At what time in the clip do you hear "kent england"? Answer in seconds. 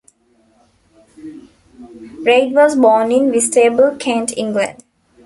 3.99-4.83